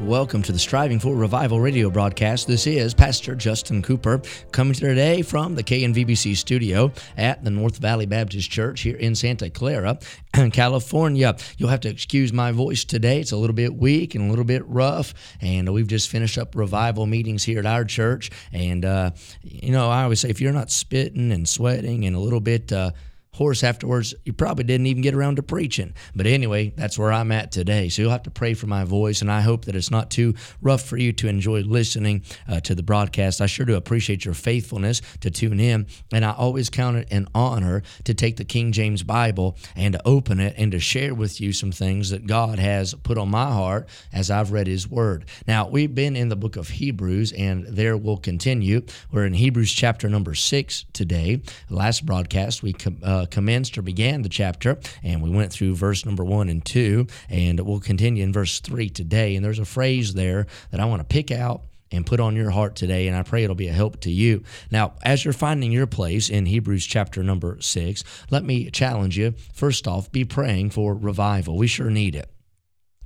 Welcome 0.00 0.42
to 0.42 0.52
the 0.52 0.58
Striving 0.58 1.00
for 1.00 1.16
Revival 1.16 1.58
radio 1.58 1.88
broadcast. 1.88 2.46
This 2.46 2.66
is 2.66 2.92
Pastor 2.92 3.34
Justin 3.34 3.80
Cooper 3.82 4.20
coming 4.52 4.74
to 4.74 4.80
today 4.80 5.22
from 5.22 5.54
the 5.54 5.64
KNVBC 5.64 6.36
studio 6.36 6.92
at 7.16 7.42
the 7.42 7.50
North 7.50 7.78
Valley 7.78 8.04
Baptist 8.04 8.50
Church 8.50 8.82
here 8.82 8.96
in 8.96 9.14
Santa 9.14 9.48
Clara, 9.48 9.98
California. 10.52 11.34
You'll 11.56 11.70
have 11.70 11.80
to 11.80 11.88
excuse 11.88 12.30
my 12.30 12.52
voice 12.52 12.84
today. 12.84 13.20
It's 13.20 13.32
a 13.32 13.38
little 13.38 13.56
bit 13.56 13.74
weak 13.74 14.14
and 14.14 14.26
a 14.26 14.28
little 14.28 14.44
bit 14.44 14.66
rough, 14.68 15.14
and 15.40 15.72
we've 15.72 15.88
just 15.88 16.10
finished 16.10 16.36
up 16.36 16.54
revival 16.54 17.06
meetings 17.06 17.42
here 17.42 17.58
at 17.58 17.66
our 17.66 17.86
church. 17.86 18.30
And, 18.52 18.84
uh, 18.84 19.12
you 19.40 19.72
know, 19.72 19.88
I 19.88 20.02
always 20.02 20.20
say 20.20 20.28
if 20.28 20.42
you're 20.42 20.52
not 20.52 20.70
spitting 20.70 21.32
and 21.32 21.48
sweating 21.48 22.04
and 22.04 22.14
a 22.14 22.20
little 22.20 22.40
bit, 22.40 22.70
uh, 22.70 22.90
hoarse 23.36 23.62
afterwards, 23.62 24.14
you 24.24 24.32
probably 24.32 24.64
didn't 24.64 24.86
even 24.86 25.02
get 25.02 25.14
around 25.14 25.36
to 25.36 25.42
preaching. 25.42 25.92
But 26.14 26.26
anyway, 26.26 26.72
that's 26.74 26.98
where 26.98 27.12
I'm 27.12 27.30
at 27.30 27.52
today. 27.52 27.90
So 27.90 28.00
you'll 28.00 28.10
have 28.10 28.22
to 28.22 28.30
pray 28.30 28.54
for 28.54 28.66
my 28.66 28.84
voice, 28.84 29.20
and 29.20 29.30
I 29.30 29.42
hope 29.42 29.66
that 29.66 29.76
it's 29.76 29.90
not 29.90 30.10
too 30.10 30.34
rough 30.62 30.82
for 30.82 30.96
you 30.96 31.12
to 31.12 31.28
enjoy 31.28 31.60
listening 31.60 32.22
uh, 32.48 32.60
to 32.60 32.74
the 32.74 32.82
broadcast. 32.82 33.42
I 33.42 33.46
sure 33.46 33.66
do 33.66 33.74
appreciate 33.74 34.24
your 34.24 34.32
faithfulness 34.32 35.02
to 35.20 35.30
tune 35.30 35.60
in, 35.60 35.86
and 36.12 36.24
I 36.24 36.32
always 36.32 36.70
count 36.70 36.96
it 36.96 37.08
an 37.10 37.28
honor 37.34 37.82
to 38.04 38.14
take 38.14 38.36
the 38.36 38.44
King 38.44 38.72
James 38.72 39.02
Bible 39.02 39.58
and 39.74 39.92
to 39.92 40.00
open 40.06 40.40
it 40.40 40.54
and 40.56 40.72
to 40.72 40.80
share 40.80 41.14
with 41.14 41.38
you 41.38 41.52
some 41.52 41.72
things 41.72 42.08
that 42.10 42.26
God 42.26 42.58
has 42.58 42.94
put 42.94 43.18
on 43.18 43.28
my 43.28 43.52
heart 43.52 43.86
as 44.14 44.30
I've 44.30 44.50
read 44.50 44.66
His 44.66 44.88
Word. 44.88 45.26
Now, 45.46 45.68
we've 45.68 45.94
been 45.94 46.16
in 46.16 46.30
the 46.30 46.36
book 46.36 46.56
of 46.56 46.68
Hebrews, 46.68 47.32
and 47.32 47.66
there 47.66 47.98
we'll 47.98 48.16
continue. 48.16 48.80
We're 49.12 49.26
in 49.26 49.34
Hebrews 49.34 49.72
chapter 49.72 50.08
number 50.08 50.34
six 50.34 50.86
today. 50.94 51.42
Last 51.68 52.06
broadcast, 52.06 52.62
we 52.62 52.74
uh, 53.02 53.25
commenced 53.26 53.76
or 53.76 53.82
began 53.82 54.22
the 54.22 54.28
chapter, 54.28 54.78
and 55.02 55.22
we 55.22 55.30
went 55.30 55.52
through 55.52 55.74
verse 55.74 56.04
number 56.06 56.24
one 56.24 56.48
and 56.48 56.64
two, 56.64 57.06
and 57.28 57.60
we'll 57.60 57.80
continue 57.80 58.22
in 58.22 58.32
verse 58.32 58.60
three 58.60 58.88
today. 58.88 59.36
And 59.36 59.44
there's 59.44 59.58
a 59.58 59.64
phrase 59.64 60.14
there 60.14 60.46
that 60.70 60.80
I 60.80 60.84
want 60.84 61.00
to 61.00 61.06
pick 61.06 61.30
out 61.30 61.62
and 61.92 62.04
put 62.04 62.20
on 62.20 62.34
your 62.34 62.50
heart 62.50 62.74
today, 62.74 63.06
and 63.06 63.16
I 63.16 63.22
pray 63.22 63.44
it'll 63.44 63.54
be 63.54 63.68
a 63.68 63.72
help 63.72 64.00
to 64.00 64.10
you. 64.10 64.42
Now, 64.70 64.94
as 65.02 65.24
you're 65.24 65.32
finding 65.32 65.70
your 65.70 65.86
place 65.86 66.28
in 66.28 66.46
Hebrews 66.46 66.84
chapter 66.84 67.22
number 67.22 67.58
six, 67.60 68.02
let 68.30 68.44
me 68.44 68.70
challenge 68.70 69.16
you. 69.16 69.34
First 69.54 69.86
off, 69.86 70.10
be 70.10 70.24
praying 70.24 70.70
for 70.70 70.94
revival. 70.94 71.56
We 71.56 71.68
sure 71.68 71.90
need 71.90 72.16
it. 72.16 72.28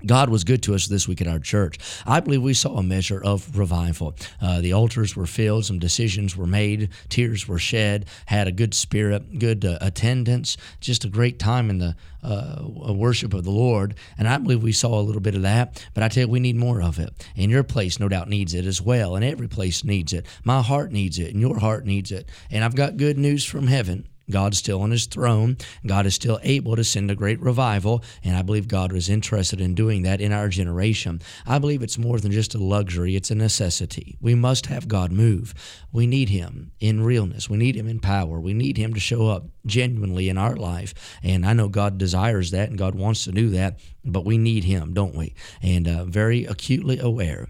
God 0.04 0.30
was 0.30 0.44
good 0.44 0.62
to 0.64 0.74
us 0.74 0.86
this 0.86 1.06
week 1.06 1.20
at 1.20 1.26
our 1.26 1.38
church. 1.38 1.78
I 2.06 2.20
believe 2.20 2.42
we 2.42 2.54
saw 2.54 2.76
a 2.76 2.82
measure 2.82 3.22
of 3.22 3.58
revival. 3.58 4.14
Uh, 4.40 4.60
the 4.60 4.72
altars 4.72 5.16
were 5.16 5.26
filled, 5.26 5.66
some 5.66 5.78
decisions 5.78 6.36
were 6.36 6.46
made, 6.46 6.90
tears 7.08 7.46
were 7.46 7.58
shed, 7.58 8.06
had 8.26 8.48
a 8.48 8.52
good 8.52 8.74
spirit, 8.74 9.38
good 9.38 9.64
uh, 9.64 9.78
attendance, 9.80 10.56
just 10.80 11.04
a 11.04 11.08
great 11.08 11.38
time 11.38 11.70
in 11.70 11.78
the 11.78 11.96
uh, 12.22 12.92
worship 12.92 13.34
of 13.34 13.44
the 13.44 13.50
Lord. 13.50 13.94
And 14.18 14.28
I 14.28 14.38
believe 14.38 14.62
we 14.62 14.72
saw 14.72 15.00
a 15.00 15.02
little 15.02 15.20
bit 15.20 15.34
of 15.34 15.42
that, 15.42 15.84
but 15.94 16.02
I 16.02 16.08
tell 16.08 16.24
you, 16.24 16.28
we 16.28 16.40
need 16.40 16.56
more 16.56 16.82
of 16.82 16.98
it. 16.98 17.10
And 17.36 17.50
your 17.50 17.62
place, 17.62 17.98
no 17.98 18.08
doubt, 18.08 18.28
needs 18.28 18.54
it 18.54 18.66
as 18.66 18.80
well. 18.80 19.16
And 19.16 19.24
every 19.24 19.48
place 19.48 19.84
needs 19.84 20.12
it. 20.12 20.26
My 20.44 20.62
heart 20.62 20.92
needs 20.92 21.18
it, 21.18 21.32
and 21.32 21.40
your 21.40 21.58
heart 21.58 21.84
needs 21.86 22.12
it. 22.12 22.28
And 22.50 22.64
I've 22.64 22.76
got 22.76 22.96
good 22.96 23.18
news 23.18 23.44
from 23.44 23.66
heaven. 23.66 24.06
God's 24.30 24.58
still 24.58 24.82
on 24.82 24.90
his 24.90 25.06
throne. 25.06 25.56
God 25.86 26.06
is 26.06 26.14
still 26.14 26.38
able 26.42 26.76
to 26.76 26.84
send 26.84 27.10
a 27.10 27.14
great 27.14 27.40
revival, 27.40 28.02
and 28.24 28.36
I 28.36 28.42
believe 28.42 28.68
God 28.68 28.92
was 28.92 29.08
interested 29.08 29.60
in 29.60 29.74
doing 29.74 30.02
that 30.02 30.20
in 30.20 30.32
our 30.32 30.48
generation. 30.48 31.20
I 31.46 31.58
believe 31.58 31.82
it's 31.82 31.98
more 31.98 32.18
than 32.18 32.32
just 32.32 32.54
a 32.54 32.58
luxury, 32.58 33.16
it's 33.16 33.30
a 33.30 33.34
necessity. 33.34 34.16
We 34.20 34.34
must 34.34 34.66
have 34.66 34.88
God 34.88 35.12
move. 35.12 35.54
We 35.92 36.06
need 36.06 36.28
him 36.28 36.72
in 36.80 37.02
realness. 37.02 37.50
We 37.50 37.56
need 37.56 37.76
him 37.76 37.88
in 37.88 38.00
power. 38.00 38.40
We 38.40 38.54
need 38.54 38.76
him 38.76 38.94
to 38.94 39.00
show 39.00 39.28
up 39.28 39.46
genuinely 39.66 40.28
in 40.28 40.38
our 40.38 40.56
life. 40.56 40.94
And 41.22 41.44
I 41.44 41.52
know 41.52 41.68
God 41.68 41.98
desires 41.98 42.50
that 42.52 42.70
and 42.70 42.78
God 42.78 42.94
wants 42.94 43.24
to 43.24 43.32
do 43.32 43.50
that, 43.50 43.78
but 44.04 44.24
we 44.24 44.38
need 44.38 44.64
him, 44.64 44.94
don't 44.94 45.14
we? 45.14 45.34
And 45.62 45.86
uh, 45.88 46.04
very 46.04 46.44
acutely 46.44 46.98
aware 46.98 47.48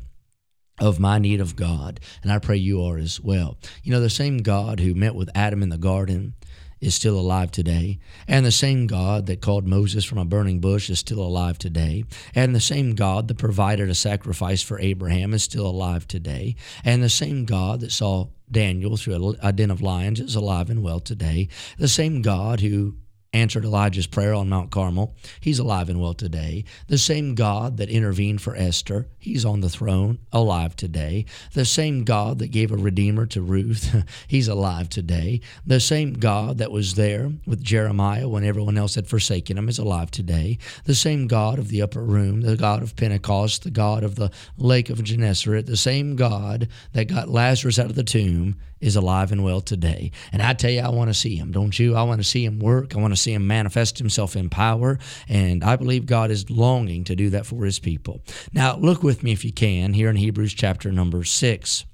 of 0.81 0.99
my 0.99 1.19
need 1.19 1.41
of 1.41 1.57
God, 1.57 2.01
and 2.23 2.33
I 2.33 2.39
pray 2.39 2.57
you 2.57 2.83
are 2.83 2.97
as 2.97 3.21
well. 3.21 3.59
You 3.83 3.93
know, 3.93 4.01
the 4.01 4.11
same 4.11 4.39
God 4.39 4.81
who 4.81 4.95
met 4.95 5.15
with 5.15 5.29
Adam 5.35 5.63
in 5.63 5.69
the 5.69 5.79
garden 5.79 6.35
is 6.81 6.95
still 6.95 7.19
alive 7.19 7.51
today. 7.51 7.99
And 8.27 8.45
the 8.45 8.53
same 8.53 8.87
God 8.87 9.27
that 9.27 9.41
called 9.41 9.67
Moses 9.67 10.05
from 10.05 10.19
a 10.19 10.25
burning 10.25 10.61
bush 10.61 10.89
is 10.91 10.99
still 10.99 11.21
alive 11.21 11.59
today. 11.59 12.05
And 12.35 12.55
the 12.55 12.61
same 12.61 12.95
God 12.95 13.29
that 13.29 13.39
provided 13.39 13.89
a 13.91 13.95
sacrifice 13.95 14.63
for 14.63 14.81
Abraham 14.81 15.35
is 15.35 15.43
still 15.43 15.67
alive 15.67 16.09
today. 16.09 16.57
And 16.85 17.03
the 17.03 17.09
same 17.09 17.45
God 17.45 17.81
that 17.81 17.93
saw 17.93 18.29
Daniel 18.51 18.97
through 18.97 19.37
a 19.43 19.53
den 19.53 19.71
of 19.71 19.83
lions 19.83 20.21
is 20.21 20.35
alive 20.35 20.71
and 20.71 20.83
well 20.83 21.01
today. 21.01 21.49
The 21.79 21.89
same 21.89 22.23
God 22.23 22.61
who 22.61 22.97
answered 23.33 23.65
Elijah's 23.65 24.07
prayer 24.07 24.35
on 24.35 24.49
Mount 24.49 24.71
Carmel. 24.71 25.15
He's 25.41 25.59
alive 25.59 25.89
and 25.89 26.01
well 26.01 26.15
today. 26.15 26.65
The 26.89 26.99
same 26.99 27.35
God 27.35 27.77
that 27.77 27.89
intervened 27.89 28.43
for 28.43 28.57
Esther, 28.57 29.07
he's 29.19 29.45
on 29.45 29.61
the 29.61 29.69
throne, 29.69 30.19
alive 30.33 30.75
today. 30.75 31.27
The 31.53 31.65
same 31.65 32.05
God 32.05 32.39
that 32.41 32.49
gave 32.49 32.73
a 32.73 32.77
redeemer 32.77 33.27
to 33.27 33.41
Ruth, 33.41 33.95
he's 34.27 34.49
alive 34.49 34.89
today. 34.89 35.41
The 35.65 35.81
same 35.81 36.15
God 36.15 36.59
that 36.59 36.73
was 36.73 36.95
there 36.95 37.31
with 37.47 37.63
Jeremiah 37.63 38.29
when 38.29 38.45
everyone 38.45 38.77
else 38.77 38.97
had 38.97 39.07
forsaken 39.07 39.59
him 39.59 39.69
is 39.69 39.79
alive 39.79 40.11
today. 40.11 40.59
The 40.85 40.95
same 40.95 41.29
God 41.29 41.59
of 41.59 41.69
the 41.69 41.83
upper 41.83 42.03
room, 42.03 42.41
the 42.41 42.57
God 42.57 42.83
of 42.83 42.97
Pentecost, 42.97 43.63
the 43.63 43.71
God 43.71 44.03
of 44.03 44.17
the 44.17 44.31
lake 44.59 44.91
of 44.91 45.05
Gennesaret, 45.05 45.67
the 45.67 45.77
same 45.77 46.17
God 46.17 46.69
that 46.93 47.05
got 47.05 47.29
Lazarus 47.29 47.79
out 47.79 47.91
of 47.91 47.95
the 47.95 48.03
tomb 48.03 48.57
is 48.81 48.97
alive 48.97 49.31
and 49.33 49.45
well 49.45 49.61
today. 49.61 50.11
And 50.33 50.43
I 50.43 50.55
tell 50.55 50.71
you, 50.71 50.81
I 50.81 50.89
want 50.89 51.09
to 51.11 51.15
see 51.15 51.37
him, 51.37 51.53
don't 51.53 51.79
you? 51.79 51.95
I 51.95 52.03
want 52.03 52.21
to 52.21 52.25
see 52.25 52.45
him 52.45 52.59
work. 52.59 52.97
I 52.97 53.01
want 53.01 53.13
to 53.13 53.21
see 53.21 53.33
him 53.33 53.47
manifest 53.47 53.99
himself 53.99 54.37
in 54.37 54.49
power. 54.49 54.99
And 55.29 55.63
I 55.63 55.77
believe 55.77 56.07
God 56.07 56.31
is 56.31 56.51
longing 56.51 57.05
to 57.05 57.17
do 57.17 57.31
that 57.31 57.47
for 57.47 57.65
his 57.65 57.79
people. 57.79 58.23
Now, 58.53 58.77
look 58.77 59.03
with 59.03 59.23
me 59.23 59.33
if 59.33 59.45
you 59.45 59.53
can 59.53 59.93
here 59.93 60.09
in 60.09 60.17
Hebrews 60.17 60.55
chapter 60.55 60.91
number 60.91 61.25
six. 61.25 61.85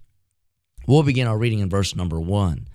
We'll 0.87 1.03
begin 1.03 1.27
our 1.27 1.39
reading 1.39 1.59
in 1.59 1.69
verse 1.69 1.97
number 1.97 2.21
one. 2.21 2.69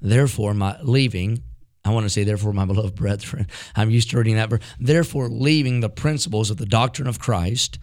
Therefore, 0.00 0.54
my 0.54 0.80
leaving, 0.82 1.42
I 1.84 1.90
want 1.90 2.04
to 2.04 2.10
say, 2.10 2.22
therefore, 2.22 2.52
my 2.52 2.64
beloved 2.66 2.94
brethren, 2.94 3.48
I'm 3.74 3.90
used 3.90 4.10
to 4.10 4.18
reading 4.18 4.36
that 4.36 4.50
verse. 4.50 4.62
Therefore, 4.78 5.28
leaving 5.28 5.80
the 5.80 5.90
principles 5.90 6.50
of 6.50 6.58
the 6.58 6.66
doctrine 6.66 7.08
of 7.08 7.18
Christ, 7.18 7.80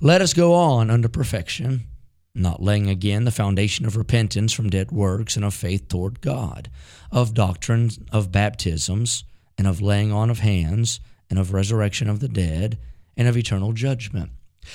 let 0.00 0.22
us 0.22 0.32
go 0.32 0.54
on 0.54 0.90
unto 0.90 1.08
perfection 1.08 1.88
not 2.34 2.62
laying 2.62 2.88
again 2.88 3.24
the 3.24 3.30
foundation 3.30 3.86
of 3.86 3.96
repentance 3.96 4.52
from 4.52 4.70
dead 4.70 4.92
works 4.92 5.36
and 5.36 5.44
of 5.44 5.54
faith 5.54 5.88
toward 5.88 6.20
God, 6.20 6.70
of 7.10 7.34
doctrines 7.34 7.98
of 8.12 8.32
baptisms, 8.32 9.24
and 9.56 9.66
of 9.66 9.80
laying 9.80 10.12
on 10.12 10.30
of 10.30 10.40
hands, 10.40 11.00
and 11.30 11.38
of 11.38 11.52
resurrection 11.52 12.08
of 12.08 12.20
the 12.20 12.28
dead, 12.28 12.78
and 13.16 13.26
of 13.28 13.36
eternal 13.36 13.72
judgment. 13.72 14.30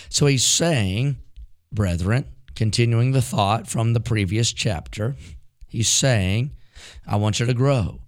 So 0.09 0.25
he's 0.25 0.43
saying, 0.43 1.17
brethren, 1.71 2.25
continuing 2.55 3.11
the 3.11 3.21
thought 3.21 3.67
from 3.67 3.93
the 3.93 3.99
previous 3.99 4.51
chapter, 4.51 5.15
he's 5.67 5.89
saying, 5.89 6.51
I 7.07 7.15
want 7.15 7.39
you 7.39 7.45
to 7.45 7.53
grow. 7.53 8.01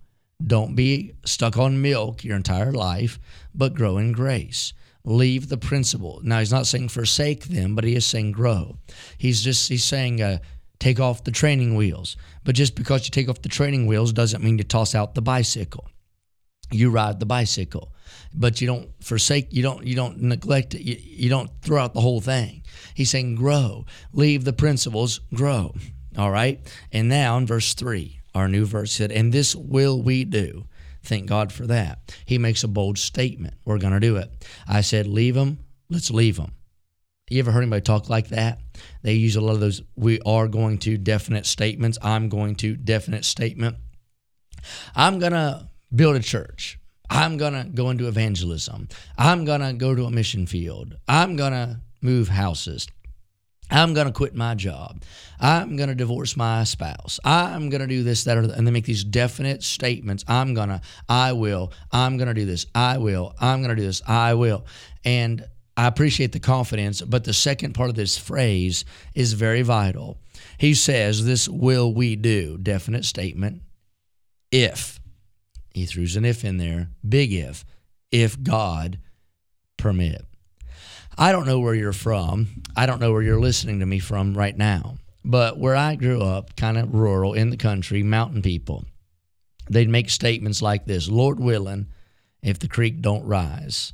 Don't 0.46 0.76
be 0.76 1.14
stuck 1.26 1.58
on 1.58 1.82
milk 1.82 2.24
your 2.24 2.36
entire 2.36 2.74
life, 2.74 3.20
but 3.54 3.74
grow 3.74 3.98
in 3.98 4.12
grace 4.12 4.74
leave 5.06 5.48
the 5.48 5.58
principle. 5.58 6.20
Now 6.24 6.40
he's 6.40 6.52
not 6.52 6.68
saying 6.68 6.90
forsake 6.90 7.46
them, 7.46 7.76
but 7.76 7.84
he 7.84 7.96
is 7.96 8.06
saying 8.06 8.34
grow. 8.34 8.78
He's 9.18 9.42
just 9.42 9.70
he's 9.70 9.84
saying 9.84 10.22
uh, 10.22 10.40
take 10.80 11.00
off 11.00 11.24
the 11.24 11.32
training 11.32 11.76
wheels. 11.76 12.18
But 12.44 12.56
just 12.56 12.76
because 12.76 13.06
you 13.06 13.12
take 13.12 13.30
off 13.30 13.42
the 13.42 13.50
training 13.50 13.86
wheels 13.88 14.12
doesn't 14.12 14.44
mean 14.44 14.58
you 14.58 14.64
toss 14.64 14.96
out 14.96 15.16
the 15.16 15.22
bicycle. 15.22 15.88
You 16.72 16.90
ride 16.90 17.20
the 17.20 17.28
bicycle, 17.28 17.94
but 18.34 18.60
you 18.60 18.66
don't 18.66 18.90
forsake. 19.04 19.54
You 19.54 19.62
don't 19.62 19.86
you 19.86 19.96
don't 19.96 20.22
neglect 20.22 20.74
it. 20.74 20.82
You, 20.82 20.98
you 21.00 21.30
don't 21.30 21.52
throw 21.62 21.84
out 21.84 21.94
the 21.94 22.02
whole 22.02 22.22
thing. 22.22 22.64
He's 22.96 23.12
saying 23.12 23.36
grow. 23.36 23.86
Leave 24.12 24.44
the 24.44 24.54
principles. 24.54 25.22
Grow. 25.34 25.76
All 26.18 26.32
right. 26.32 26.60
And 26.92 27.08
now 27.08 27.38
in 27.38 27.46
verse 27.46 27.76
three, 27.76 28.22
our 28.34 28.48
new 28.48 28.66
verse 28.66 28.92
said, 28.92 29.12
"And 29.12 29.32
this 29.32 29.56
will 29.56 30.02
we 30.02 30.26
do." 30.26 30.66
Thank 31.06 31.28
God 31.28 31.54
for 31.54 31.68
that. 31.68 32.16
He 32.26 32.38
makes 32.38 32.64
a 32.64 32.68
bold 32.68 32.98
statement. 32.98 33.56
We're 33.64 33.78
going 33.78 33.94
to 33.94 34.00
do 34.00 34.18
it. 34.18 34.32
I 34.68 34.82
said, 34.82 35.08
leave 35.08 35.36
them. 35.36 35.60
Let's 35.90 36.12
leave 36.12 36.38
them. 36.38 36.54
You 37.30 37.40
ever 37.40 37.52
heard 37.52 37.62
anybody 37.62 37.82
talk 37.82 38.10
like 38.10 38.30
that? 38.30 38.60
They 39.02 39.14
use 39.14 39.36
a 39.36 39.42
lot 39.42 39.54
of 39.54 39.60
those, 39.60 39.82
we 39.96 40.20
are 40.26 40.48
going 40.48 40.78
to 40.80 40.98
definite 40.98 41.46
statements. 41.46 41.98
I'm 42.02 42.30
going 42.30 42.56
to 42.58 42.76
definite 42.76 43.26
statement. 43.26 43.78
I'm 44.96 45.20
going 45.20 45.32
to 45.32 45.70
build 45.94 46.16
a 46.16 46.20
church. 46.20 46.80
I'm 47.10 47.38
going 47.38 47.54
to 47.54 47.64
go 47.64 47.90
into 47.90 48.08
evangelism. 48.08 48.90
I'm 49.18 49.46
going 49.46 49.62
to 49.62 49.74
go 49.74 49.96
to 49.96 50.06
a 50.06 50.12
mission 50.12 50.48
field. 50.48 50.96
I'm 51.08 51.36
going 51.36 51.54
to 51.54 51.82
move 52.02 52.30
houses. 52.30 52.88
I'm 53.72 53.94
going 53.94 54.08
to 54.08 54.14
quit 54.14 54.36
my 54.36 54.56
job. 54.56 55.02
I'm 55.40 55.76
going 55.76 55.90
to 55.90 55.96
divorce 55.96 56.38
my 56.38 56.64
spouse. 56.64 57.20
I'm 57.24 57.70
going 57.70 57.82
to 57.82 57.88
do 57.88 58.04
this, 58.04 58.24
that, 58.26 58.38
or 58.38 58.48
that. 58.48 58.58
And 58.58 58.66
they 58.66 58.72
make 58.72 58.86
these 58.86 59.04
definite 59.04 59.64
statements. 59.64 60.24
I'm 60.28 60.54
going 60.54 60.70
to, 60.70 60.82
I 61.10 61.34
will, 61.34 61.74
I'm 61.92 62.18
going 62.18 62.28
to 62.28 62.34
do 62.34 62.46
this, 62.46 62.66
I 62.76 62.98
will, 62.98 63.34
I'm 63.40 63.62
going 63.62 63.70
to 63.70 63.76
do 63.76 63.86
this, 63.86 64.02
I 64.08 64.36
will. 64.36 64.66
And 65.04 65.46
I 65.78 65.88
appreciate 65.88 66.32
the 66.32 66.40
confidence, 66.40 67.02
but 67.02 67.26
the 67.26 67.34
second 67.34 67.74
part 67.74 67.90
of 67.90 67.96
this 67.96 68.18
phrase 68.18 68.86
is 69.14 69.34
very 69.34 69.62
vital. 69.62 70.18
He 70.58 70.74
says, 70.74 71.26
This 71.26 71.50
will 71.50 71.94
we 71.94 72.16
do, 72.16 72.58
definite 72.58 73.04
statement, 73.04 73.62
if. 74.52 75.00
He 75.74 75.86
throws 75.86 76.16
an 76.16 76.24
if 76.24 76.46
in 76.46 76.58
there, 76.58 76.90
big 77.08 77.34
if, 77.34 77.66
if 78.10 78.42
God 78.42 79.00
permit. 79.76 80.24
I 81.18 81.32
don't 81.32 81.46
know 81.46 81.60
where 81.60 81.76
you're 81.76 81.94
from. 81.94 82.48
I 82.76 82.86
don't 82.86 83.00
know 83.00 83.12
where 83.12 83.22
you're 83.22 83.40
listening 83.40 83.80
to 83.80 83.86
me 83.86 84.00
from 84.00 84.38
right 84.38 84.58
now. 84.58 84.98
But 85.24 85.58
where 85.58 85.76
I 85.76 85.96
grew 85.96 86.22
up, 86.22 86.56
kind 86.56 86.78
of 86.78 86.94
rural 86.94 87.34
in 87.34 87.50
the 87.50 87.58
country, 87.58 88.04
mountain 88.04 88.42
people, 88.42 88.86
they'd 89.70 89.90
make 89.90 90.10
statements 90.10 90.62
like 90.62 90.86
this 90.86 91.10
Lord 91.10 91.40
willing, 91.40 91.88
if 92.44 92.60
the 92.60 92.68
creek 92.68 93.02
don't 93.02 93.26
rise. 93.26 93.94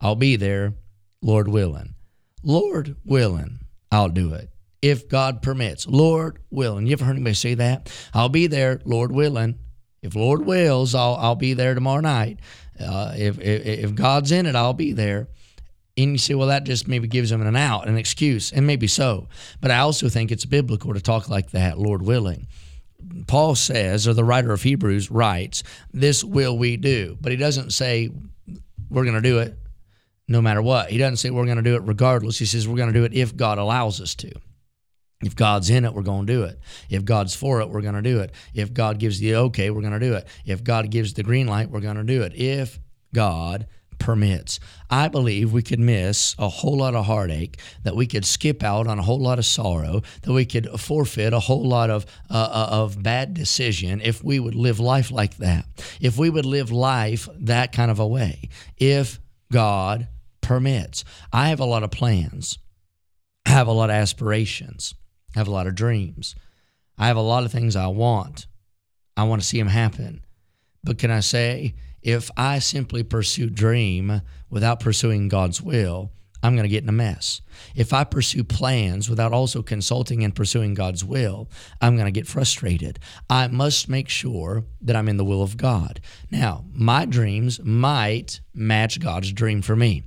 I'll 0.00 0.16
be 0.16 0.36
there, 0.36 0.74
Lord 1.22 1.48
willing. 1.48 1.94
Lord 2.42 2.96
willing, 3.04 3.60
I'll 3.90 4.08
do 4.08 4.34
it. 4.34 4.50
If 4.82 5.08
God 5.08 5.42
permits, 5.42 5.86
Lord 5.86 6.38
willing. 6.50 6.86
You 6.86 6.92
ever 6.94 7.04
heard 7.04 7.16
anybody 7.16 7.34
say 7.34 7.54
that? 7.54 7.92
I'll 8.12 8.30
be 8.30 8.46
there, 8.46 8.80
Lord 8.84 9.12
willing. 9.12 9.58
If 10.02 10.14
Lord 10.14 10.44
wills, 10.44 10.94
I'll, 10.94 11.16
I'll 11.16 11.34
be 11.34 11.52
there 11.54 11.74
tomorrow 11.74 12.00
night. 12.00 12.40
Uh, 12.78 13.14
if, 13.16 13.38
if, 13.38 13.66
if 13.66 13.94
God's 13.94 14.32
in 14.32 14.46
it, 14.46 14.54
I'll 14.54 14.72
be 14.72 14.92
there. 14.92 15.28
And 16.04 16.12
you 16.12 16.18
say, 16.18 16.34
well, 16.34 16.48
that 16.48 16.64
just 16.64 16.88
maybe 16.88 17.08
gives 17.08 17.30
them 17.30 17.42
an 17.42 17.56
out, 17.56 17.88
an 17.88 17.96
excuse, 17.96 18.52
and 18.52 18.66
maybe 18.66 18.86
so. 18.86 19.28
But 19.60 19.70
I 19.70 19.78
also 19.78 20.08
think 20.08 20.30
it's 20.30 20.44
biblical 20.44 20.94
to 20.94 21.00
talk 21.00 21.28
like 21.28 21.50
that, 21.50 21.78
Lord 21.78 22.02
willing. 22.02 22.46
Paul 23.26 23.54
says, 23.54 24.06
or 24.06 24.14
the 24.14 24.24
writer 24.24 24.52
of 24.52 24.62
Hebrews 24.62 25.10
writes, 25.10 25.62
this 25.92 26.22
will 26.22 26.56
we 26.56 26.76
do. 26.76 27.16
But 27.20 27.32
he 27.32 27.38
doesn't 27.38 27.72
say 27.72 28.10
we're 28.90 29.04
going 29.04 29.14
to 29.14 29.20
do 29.20 29.38
it 29.38 29.56
no 30.28 30.40
matter 30.42 30.62
what. 30.62 30.90
He 30.90 30.98
doesn't 30.98 31.16
say 31.16 31.30
we're 31.30 31.44
going 31.44 31.56
to 31.56 31.62
do 31.62 31.76
it 31.76 31.82
regardless. 31.82 32.38
He 32.38 32.46
says 32.46 32.68
we're 32.68 32.76
going 32.76 32.92
to 32.92 32.98
do 32.98 33.04
it 33.04 33.14
if 33.14 33.36
God 33.36 33.58
allows 33.58 34.00
us 34.00 34.14
to. 34.16 34.30
If 35.22 35.36
God's 35.36 35.68
in 35.68 35.84
it, 35.84 35.92
we're 35.92 36.02
going 36.02 36.26
to 36.26 36.32
do 36.32 36.44
it. 36.44 36.58
If 36.88 37.04
God's 37.04 37.34
for 37.34 37.60
it, 37.60 37.68
we're 37.68 37.82
going 37.82 37.94
to 37.94 38.02
do 38.02 38.20
it. 38.20 38.32
If 38.54 38.72
God 38.72 38.98
gives 38.98 39.18
the 39.18 39.34
okay, 39.36 39.70
we're 39.70 39.82
going 39.82 39.92
to 39.92 40.00
do 40.00 40.14
it. 40.14 40.26
If 40.46 40.64
God 40.64 40.90
gives 40.90 41.12
the 41.12 41.22
green 41.22 41.46
light, 41.46 41.70
we're 41.70 41.80
going 41.80 41.96
to 41.96 42.04
do 42.04 42.22
it. 42.22 42.34
If 42.34 42.78
God 43.12 43.66
permits. 44.00 44.58
I 44.90 45.08
believe 45.08 45.52
we 45.52 45.62
could 45.62 45.78
miss 45.78 46.34
a 46.38 46.48
whole 46.48 46.78
lot 46.78 46.94
of 46.94 47.06
heartache, 47.06 47.60
that 47.84 47.94
we 47.94 48.06
could 48.06 48.24
skip 48.24 48.64
out 48.64 48.86
on 48.86 48.98
a 48.98 49.02
whole 49.02 49.20
lot 49.20 49.38
of 49.38 49.46
sorrow, 49.46 50.02
that 50.22 50.32
we 50.32 50.44
could 50.44 50.68
forfeit 50.80 51.32
a 51.32 51.40
whole 51.40 51.68
lot 51.68 51.90
of, 51.90 52.06
uh, 52.28 52.48
uh 52.50 52.68
of 52.70 53.02
bad 53.02 53.34
decision 53.34 54.00
if 54.02 54.24
we 54.24 54.40
would 54.40 54.54
live 54.54 54.80
life 54.80 55.12
like 55.12 55.36
that. 55.36 55.64
If 56.00 56.18
we 56.18 56.30
would 56.30 56.46
live 56.46 56.72
life 56.72 57.28
that 57.38 57.72
kind 57.72 57.90
of 57.90 58.00
a 58.00 58.06
way. 58.06 58.48
If 58.76 59.20
God 59.52 60.08
permits. 60.40 61.04
I 61.32 61.48
have 61.48 61.60
a 61.60 61.64
lot 61.64 61.82
of 61.82 61.90
plans. 61.90 62.58
I 63.46 63.50
have 63.50 63.68
a 63.68 63.72
lot 63.72 63.90
of 63.90 63.96
aspirations. 63.96 64.94
I 65.34 65.38
have 65.38 65.48
a 65.48 65.52
lot 65.52 65.66
of 65.66 65.74
dreams. 65.74 66.34
I 66.98 67.06
have 67.06 67.16
a 67.16 67.22
lot 67.22 67.44
of 67.44 67.52
things 67.52 67.76
I 67.76 67.86
want. 67.86 68.46
I 69.16 69.24
want 69.24 69.42
to 69.42 69.46
see 69.46 69.58
them 69.58 69.68
happen. 69.68 70.22
But 70.82 70.98
can 70.98 71.10
I 71.10 71.20
say, 71.20 71.74
if 72.02 72.30
I 72.36 72.58
simply 72.58 73.02
pursue 73.02 73.50
dream 73.50 74.22
without 74.48 74.80
pursuing 74.80 75.28
God's 75.28 75.60
will, 75.60 76.10
I'm 76.42 76.54
going 76.54 76.64
to 76.64 76.70
get 76.70 76.82
in 76.82 76.88
a 76.88 76.92
mess. 76.92 77.42
If 77.74 77.92
I 77.92 78.04
pursue 78.04 78.44
plans 78.44 79.10
without 79.10 79.34
also 79.34 79.62
consulting 79.62 80.24
and 80.24 80.34
pursuing 80.34 80.72
God's 80.72 81.04
will, 81.04 81.50
I'm 81.82 81.96
going 81.96 82.06
to 82.06 82.10
get 82.10 82.26
frustrated. 82.26 82.98
I 83.28 83.48
must 83.48 83.90
make 83.90 84.08
sure 84.08 84.64
that 84.80 84.96
I'm 84.96 85.08
in 85.08 85.18
the 85.18 85.24
will 85.24 85.42
of 85.42 85.58
God. 85.58 86.00
Now, 86.30 86.64
my 86.72 87.04
dreams 87.04 87.60
might 87.62 88.40
match 88.54 89.00
God's 89.00 89.32
dream 89.32 89.60
for 89.60 89.76
me 89.76 90.04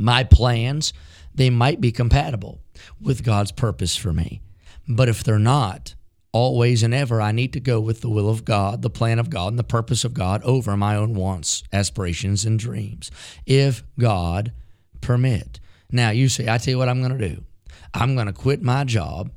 my 0.00 0.24
plans, 0.24 0.92
they 1.34 1.50
might 1.50 1.80
be 1.80 1.92
compatible 1.92 2.60
with 3.00 3.22
God's 3.22 3.52
purpose 3.52 3.96
for 3.96 4.12
me. 4.12 4.40
But 4.88 5.08
if 5.08 5.22
they're 5.22 5.38
not, 5.38 5.94
always 6.32 6.82
and 6.82 6.94
ever, 6.94 7.20
I 7.20 7.32
need 7.32 7.52
to 7.54 7.60
go 7.60 7.80
with 7.80 8.00
the 8.00 8.08
will 8.08 8.28
of 8.28 8.44
God, 8.44 8.82
the 8.82 8.90
plan 8.90 9.18
of 9.18 9.30
God, 9.30 9.48
and 9.48 9.58
the 9.58 9.64
purpose 9.64 10.04
of 10.04 10.14
God 10.14 10.42
over 10.44 10.76
my 10.76 10.96
own 10.96 11.14
wants, 11.14 11.62
aspirations, 11.72 12.44
and 12.44 12.58
dreams. 12.58 13.10
If 13.46 13.82
God 13.98 14.52
permit. 15.00 15.60
Now, 15.90 16.10
you 16.10 16.28
say, 16.28 16.48
I 16.48 16.58
tell 16.58 16.72
you 16.72 16.78
what 16.78 16.88
I'm 16.88 17.02
going 17.02 17.18
to 17.18 17.28
do. 17.28 17.44
I'm 17.92 18.14
going 18.14 18.26
to 18.26 18.32
quit 18.32 18.62
my 18.62 18.84
job. 18.84 19.32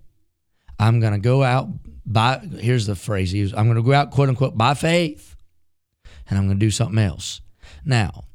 I'm 0.80 1.00
going 1.00 1.14
to 1.14 1.20
go 1.20 1.44
out 1.44 1.70
by, 2.06 2.40
here's 2.60 2.86
the 2.86 2.96
phrase 2.96 3.32
he 3.32 3.40
used 3.40 3.56
I'm 3.56 3.66
going 3.66 3.78
to 3.78 3.84
go 3.84 3.94
out, 3.94 4.12
quote 4.12 4.30
unquote, 4.30 4.58
by 4.58 4.74
faith, 4.74 5.36
and 6.30 6.38
I'm 6.38 6.48
going 6.48 6.60
to 6.60 6.66
do 6.66 6.72
something 6.72 7.00
else. 7.00 7.42
Now, 7.86 8.26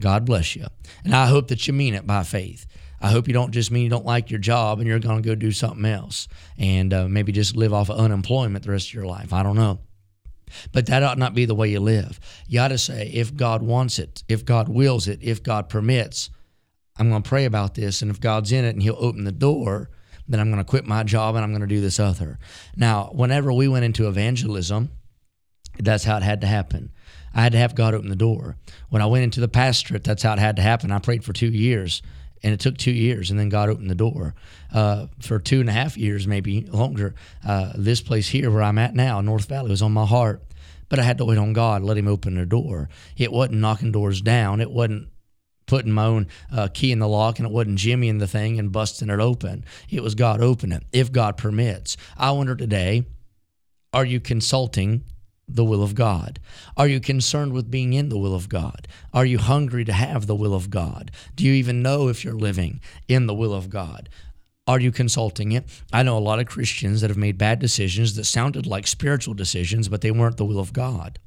God 0.00 0.24
bless 0.24 0.56
you. 0.56 0.66
And 1.04 1.14
I 1.14 1.26
hope 1.26 1.48
that 1.48 1.66
you 1.66 1.74
mean 1.74 1.94
it 1.94 2.06
by 2.06 2.22
faith. 2.22 2.66
I 3.00 3.10
hope 3.10 3.28
you 3.28 3.34
don't 3.34 3.52
just 3.52 3.70
mean 3.70 3.84
you 3.84 3.90
don't 3.90 4.04
like 4.04 4.30
your 4.30 4.40
job 4.40 4.78
and 4.78 4.86
you're 4.86 4.98
going 4.98 5.22
to 5.22 5.26
go 5.26 5.34
do 5.34 5.52
something 5.52 5.84
else 5.84 6.28
and 6.58 6.92
uh, 6.92 7.08
maybe 7.08 7.32
just 7.32 7.56
live 7.56 7.72
off 7.72 7.88
of 7.88 7.98
unemployment 7.98 8.64
the 8.64 8.72
rest 8.72 8.88
of 8.88 8.94
your 8.94 9.06
life. 9.06 9.32
I 9.32 9.42
don't 9.42 9.56
know. 9.56 9.80
But 10.72 10.86
that 10.86 11.02
ought 11.02 11.18
not 11.18 11.34
be 11.34 11.44
the 11.44 11.54
way 11.54 11.68
you 11.68 11.80
live. 11.80 12.18
You 12.48 12.60
ought 12.60 12.68
to 12.68 12.78
say, 12.78 13.08
if 13.12 13.34
God 13.34 13.62
wants 13.62 13.98
it, 13.98 14.24
if 14.28 14.44
God 14.44 14.68
wills 14.68 15.08
it, 15.08 15.20
if 15.22 15.42
God 15.42 15.68
permits, 15.68 16.30
I'm 16.98 17.08
going 17.08 17.22
to 17.22 17.28
pray 17.28 17.44
about 17.44 17.74
this. 17.74 18.02
And 18.02 18.10
if 18.10 18.20
God's 18.20 18.52
in 18.52 18.64
it 18.64 18.70
and 18.70 18.82
He'll 18.82 18.96
open 18.98 19.24
the 19.24 19.32
door, 19.32 19.90
then 20.28 20.40
I'm 20.40 20.50
going 20.50 20.62
to 20.62 20.68
quit 20.68 20.86
my 20.86 21.02
job 21.02 21.34
and 21.34 21.44
I'm 21.44 21.50
going 21.50 21.62
to 21.62 21.66
do 21.66 21.80
this 21.80 22.00
other. 22.00 22.38
Now, 22.76 23.10
whenever 23.12 23.52
we 23.52 23.68
went 23.68 23.84
into 23.84 24.08
evangelism, 24.08 24.90
that's 25.78 26.04
how 26.04 26.16
it 26.16 26.22
had 26.22 26.40
to 26.42 26.46
happen. 26.46 26.92
I 27.32 27.42
had 27.42 27.52
to 27.52 27.58
have 27.58 27.74
God 27.74 27.94
open 27.94 28.10
the 28.10 28.16
door. 28.16 28.56
When 28.88 29.02
I 29.02 29.06
went 29.06 29.24
into 29.24 29.40
the 29.40 29.48
pastorate, 29.48 30.04
that's 30.04 30.22
how 30.22 30.32
it 30.32 30.38
had 30.38 30.56
to 30.56 30.62
happen. 30.62 30.90
I 30.90 30.98
prayed 30.98 31.24
for 31.24 31.32
two 31.32 31.50
years, 31.50 32.02
and 32.42 32.52
it 32.52 32.60
took 32.60 32.76
two 32.76 32.92
years, 32.92 33.30
and 33.30 33.38
then 33.38 33.48
God 33.48 33.68
opened 33.68 33.90
the 33.90 33.94
door. 33.94 34.34
Uh, 34.72 35.06
for 35.20 35.38
two 35.38 35.60
and 35.60 35.68
a 35.68 35.72
half 35.72 35.96
years, 35.96 36.26
maybe 36.26 36.62
longer, 36.62 37.14
uh, 37.46 37.72
this 37.74 38.00
place 38.00 38.28
here 38.28 38.50
where 38.50 38.62
I'm 38.62 38.78
at 38.78 38.94
now, 38.94 39.20
North 39.20 39.46
Valley, 39.46 39.70
was 39.70 39.82
on 39.82 39.92
my 39.92 40.06
heart. 40.06 40.42
But 40.88 40.98
I 40.98 41.02
had 41.02 41.18
to 41.18 41.24
wait 41.24 41.38
on 41.38 41.52
God, 41.52 41.82
let 41.82 41.96
Him 41.96 42.08
open 42.08 42.34
the 42.34 42.46
door. 42.46 42.88
It 43.16 43.30
wasn't 43.30 43.60
knocking 43.60 43.92
doors 43.92 44.20
down. 44.20 44.60
It 44.60 44.70
wasn't 44.70 45.08
putting 45.66 45.92
my 45.92 46.04
own 46.04 46.26
uh, 46.52 46.66
key 46.74 46.90
in 46.90 46.98
the 46.98 47.06
lock 47.06 47.38
and 47.38 47.46
it 47.46 47.52
wasn't 47.52 47.78
Jimmy 47.78 48.08
in 48.08 48.18
the 48.18 48.26
thing 48.26 48.58
and 48.58 48.72
busting 48.72 49.08
it 49.08 49.20
open. 49.20 49.64
It 49.88 50.02
was 50.02 50.16
God 50.16 50.42
opening 50.42 50.78
it, 50.78 50.84
if 50.92 51.12
God 51.12 51.36
permits. 51.36 51.96
I 52.18 52.32
wonder 52.32 52.56
today, 52.56 53.04
are 53.92 54.04
you 54.04 54.18
consulting 54.18 55.04
the 55.54 55.64
will 55.64 55.82
of 55.82 55.94
God? 55.94 56.38
Are 56.76 56.88
you 56.88 57.00
concerned 57.00 57.52
with 57.52 57.70
being 57.70 57.92
in 57.92 58.08
the 58.08 58.18
will 58.18 58.34
of 58.34 58.48
God? 58.48 58.86
Are 59.12 59.24
you 59.24 59.38
hungry 59.38 59.84
to 59.84 59.92
have 59.92 60.26
the 60.26 60.34
will 60.34 60.54
of 60.54 60.70
God? 60.70 61.10
Do 61.36 61.44
you 61.44 61.52
even 61.52 61.82
know 61.82 62.08
if 62.08 62.24
you're 62.24 62.34
living 62.34 62.80
in 63.08 63.26
the 63.26 63.34
will 63.34 63.52
of 63.52 63.70
God? 63.70 64.08
Are 64.66 64.78
you 64.78 64.92
consulting 64.92 65.52
it? 65.52 65.64
I 65.92 66.02
know 66.02 66.16
a 66.16 66.20
lot 66.20 66.38
of 66.38 66.46
Christians 66.46 67.00
that 67.00 67.10
have 67.10 67.16
made 67.16 67.38
bad 67.38 67.58
decisions 67.58 68.14
that 68.14 68.24
sounded 68.24 68.66
like 68.66 68.86
spiritual 68.86 69.34
decisions, 69.34 69.88
but 69.88 70.00
they 70.00 70.10
weren't 70.10 70.36
the 70.36 70.44
will 70.44 70.60
of 70.60 70.72
God. 70.72 71.18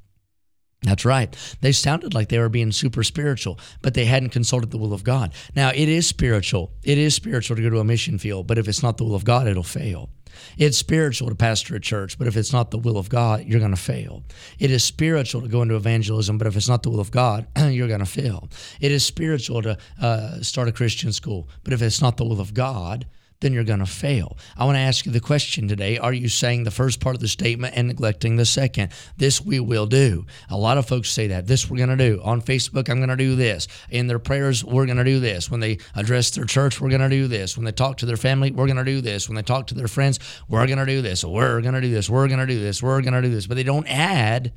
That's 0.84 1.04
right. 1.04 1.34
They 1.62 1.72
sounded 1.72 2.12
like 2.12 2.28
they 2.28 2.38
were 2.38 2.50
being 2.50 2.70
super 2.70 3.02
spiritual, 3.02 3.58
but 3.80 3.94
they 3.94 4.04
hadn't 4.04 4.30
consulted 4.30 4.70
the 4.70 4.78
will 4.78 4.92
of 4.92 5.02
God. 5.02 5.32
Now, 5.56 5.70
it 5.70 5.88
is 5.88 6.06
spiritual. 6.06 6.72
It 6.82 6.98
is 6.98 7.14
spiritual 7.14 7.56
to 7.56 7.62
go 7.62 7.70
to 7.70 7.80
a 7.80 7.84
mission 7.84 8.18
field, 8.18 8.46
but 8.46 8.58
if 8.58 8.68
it's 8.68 8.82
not 8.82 8.98
the 8.98 9.04
will 9.04 9.14
of 9.14 9.24
God, 9.24 9.46
it'll 9.46 9.62
fail. 9.62 10.10
It's 10.58 10.76
spiritual 10.76 11.28
to 11.28 11.34
pastor 11.34 11.76
a 11.76 11.80
church, 11.80 12.18
but 12.18 12.26
if 12.26 12.36
it's 12.36 12.52
not 12.52 12.70
the 12.70 12.78
will 12.78 12.98
of 12.98 13.08
God, 13.08 13.44
you're 13.46 13.60
going 13.60 13.70
to 13.70 13.76
fail. 13.76 14.24
It 14.58 14.70
is 14.70 14.84
spiritual 14.84 15.42
to 15.42 15.48
go 15.48 15.62
into 15.62 15.76
evangelism, 15.76 16.38
but 16.38 16.46
if 16.46 16.56
it's 16.56 16.68
not 16.68 16.82
the 16.82 16.90
will 16.90 17.00
of 17.00 17.10
God, 17.10 17.46
you're 17.70 17.88
going 17.88 18.00
to 18.00 18.06
fail. 18.06 18.48
It 18.80 18.92
is 18.92 19.06
spiritual 19.06 19.62
to 19.62 19.78
uh, 20.00 20.42
start 20.42 20.68
a 20.68 20.72
Christian 20.72 21.12
school, 21.12 21.48
but 21.62 21.72
if 21.72 21.80
it's 21.80 22.02
not 22.02 22.16
the 22.16 22.24
will 22.24 22.40
of 22.40 22.52
God, 22.52 23.06
then 23.44 23.52
you're 23.52 23.62
going 23.62 23.80
to 23.80 23.86
fail. 23.86 24.38
I 24.56 24.64
want 24.64 24.76
to 24.76 24.80
ask 24.80 25.04
you 25.04 25.12
the 25.12 25.20
question 25.20 25.68
today 25.68 25.98
Are 25.98 26.14
you 26.14 26.28
saying 26.28 26.64
the 26.64 26.70
first 26.70 26.98
part 26.98 27.14
of 27.14 27.20
the 27.20 27.28
statement 27.28 27.74
and 27.76 27.86
neglecting 27.86 28.36
the 28.36 28.46
second? 28.46 28.90
This 29.18 29.40
we 29.40 29.60
will 29.60 29.86
do. 29.86 30.24
A 30.48 30.56
lot 30.56 30.78
of 30.78 30.88
folks 30.88 31.10
say 31.10 31.28
that. 31.28 31.46
This 31.46 31.68
we're 31.68 31.76
going 31.76 31.96
to 31.96 31.96
do. 31.96 32.20
On 32.24 32.40
Facebook, 32.40 32.88
I'm 32.88 32.96
going 32.96 33.10
to 33.10 33.16
do 33.16 33.36
this. 33.36 33.68
In 33.90 34.06
their 34.06 34.18
prayers, 34.18 34.64
we're 34.64 34.86
going 34.86 34.96
to 34.96 35.04
do 35.04 35.20
this. 35.20 35.50
When 35.50 35.60
they 35.60 35.78
address 35.94 36.30
their 36.30 36.46
church, 36.46 36.80
we're 36.80 36.88
going 36.88 37.02
to 37.02 37.10
do 37.10 37.28
this. 37.28 37.56
When 37.56 37.66
they 37.66 37.72
talk 37.72 37.98
to 37.98 38.06
their 38.06 38.16
family, 38.16 38.50
we're 38.50 38.66
going 38.66 38.78
to 38.78 38.84
do 38.84 39.02
this. 39.02 39.28
When 39.28 39.36
they 39.36 39.42
talk 39.42 39.66
to 39.68 39.74
their 39.74 39.88
friends, 39.88 40.18
we're 40.48 40.66
going 40.66 40.78
to 40.78 40.86
do 40.86 41.02
this. 41.02 41.22
We're 41.22 41.60
going 41.60 41.74
to 41.74 41.82
do 41.82 41.90
this. 41.90 42.08
We're 42.08 42.28
going 42.28 42.40
to 42.40 42.46
do 42.46 42.58
this. 42.58 42.82
We're 42.82 43.02
going 43.02 43.12
to 43.12 43.22
do 43.22 43.28
this. 43.28 43.46
But 43.46 43.56
they 43.56 43.62
don't 43.62 43.86
add 43.86 44.54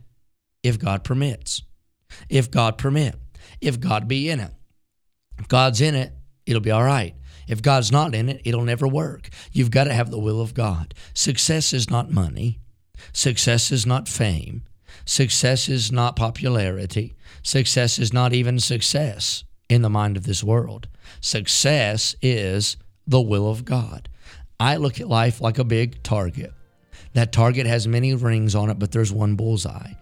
if 0.63 0.79
God 0.79 1.03
permits. 1.03 1.61
If 2.29 2.49
God 2.49 2.77
permit. 2.77 3.15
If 3.59 3.81
God 3.81 4.07
be 4.07 4.29
in 4.29 4.39
it. 4.39 4.53
If 5.37 5.49
God's 5.49 5.81
in 5.81 5.93
it, 5.93 6.13
it'll 6.45 6.61
be 6.61 6.71
all 6.71 6.83
right. 6.83 7.15
If 7.47 7.61
God's 7.61 7.91
not 7.91 8.13
in 8.13 8.29
it, 8.29 8.41
it'll 8.45 8.63
never 8.63 8.87
work. 8.87 9.29
You've 9.51 9.71
got 9.71 9.85
to 9.85 9.93
have 9.93 10.11
the 10.11 10.19
will 10.19 10.41
of 10.41 10.53
God. 10.53 10.93
Success 11.13 11.73
is 11.73 11.89
not 11.89 12.11
money. 12.11 12.59
Success 13.13 13.71
is 13.71 13.85
not 13.85 14.07
fame. 14.07 14.63
Success 15.05 15.69
is 15.69 15.91
not 15.91 16.15
popularity. 16.15 17.15
Success 17.43 17.99
is 17.99 18.11
not 18.11 18.33
even 18.33 18.59
success 18.59 19.43
in 19.69 19.81
the 19.81 19.89
mind 19.89 20.17
of 20.17 20.25
this 20.25 20.43
world. 20.43 20.87
Success 21.21 22.15
is 22.21 22.77
the 23.05 23.21
will 23.21 23.49
of 23.49 23.65
God. 23.65 24.09
I 24.59 24.77
look 24.77 24.99
at 24.99 25.07
life 25.07 25.39
like 25.39 25.59
a 25.59 25.63
big 25.63 26.01
target. 26.03 26.53
That 27.13 27.31
target 27.31 27.67
has 27.67 27.87
many 27.87 28.13
rings 28.13 28.55
on 28.55 28.69
it, 28.69 28.79
but 28.79 28.91
there's 28.91 29.13
one 29.13 29.35
bullseye. 29.35 29.93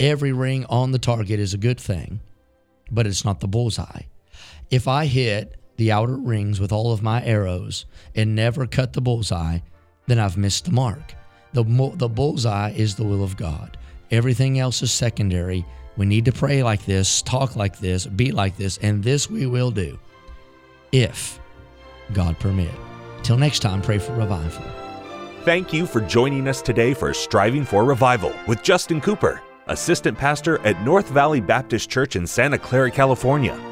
Every 0.00 0.32
ring 0.32 0.64
on 0.68 0.90
the 0.92 0.98
target 0.98 1.38
is 1.38 1.54
a 1.54 1.58
good 1.58 1.78
thing, 1.78 2.20
but 2.90 3.06
it's 3.06 3.24
not 3.24 3.40
the 3.40 3.48
bullseye 3.48 4.02
if 4.72 4.88
I 4.88 5.04
hit 5.04 5.54
the 5.82 5.90
outer 5.90 6.14
rings 6.14 6.60
with 6.60 6.70
all 6.70 6.92
of 6.92 7.02
my 7.02 7.24
arrows 7.24 7.86
and 8.14 8.36
never 8.36 8.68
cut 8.68 8.92
the 8.92 9.00
bullseye, 9.00 9.58
then 10.06 10.20
I've 10.20 10.36
missed 10.36 10.66
the 10.66 10.70
mark. 10.70 11.16
The, 11.54 11.64
the 11.96 12.08
bullseye 12.08 12.70
is 12.70 12.94
the 12.94 13.02
will 13.02 13.24
of 13.24 13.36
God. 13.36 13.76
Everything 14.12 14.60
else 14.60 14.80
is 14.80 14.92
secondary. 14.92 15.66
We 15.96 16.06
need 16.06 16.24
to 16.26 16.32
pray 16.32 16.62
like 16.62 16.84
this, 16.84 17.20
talk 17.22 17.56
like 17.56 17.80
this, 17.80 18.06
be 18.06 18.30
like 18.30 18.56
this, 18.56 18.78
and 18.78 19.02
this 19.02 19.28
we 19.28 19.46
will 19.46 19.72
do 19.72 19.98
if 20.92 21.40
God 22.12 22.38
permit. 22.38 22.70
Till 23.24 23.36
next 23.36 23.58
time, 23.58 23.82
pray 23.82 23.98
for 23.98 24.12
revival. 24.14 24.64
Thank 25.44 25.72
you 25.72 25.84
for 25.84 26.00
joining 26.00 26.46
us 26.46 26.62
today 26.62 26.94
for 26.94 27.12
Striving 27.12 27.64
for 27.64 27.84
Revival 27.84 28.32
with 28.46 28.62
Justin 28.62 29.00
Cooper, 29.00 29.42
Assistant 29.66 30.16
Pastor 30.16 30.60
at 30.60 30.80
North 30.84 31.08
Valley 31.08 31.40
Baptist 31.40 31.90
Church 31.90 32.14
in 32.14 32.24
Santa 32.24 32.56
Clara, 32.56 32.92
California. 32.92 33.71